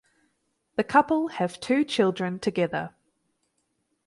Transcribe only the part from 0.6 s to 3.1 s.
The couple have two children together.